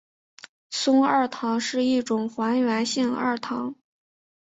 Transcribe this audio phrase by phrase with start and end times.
[0.71, 3.75] 松二糖是一种还原性二糖。